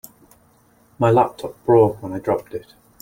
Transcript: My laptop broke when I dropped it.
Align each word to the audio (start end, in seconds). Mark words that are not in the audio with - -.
My 0.97 1.11
laptop 1.11 1.63
broke 1.63 2.01
when 2.01 2.11
I 2.13 2.17
dropped 2.17 2.55
it. 2.55 2.73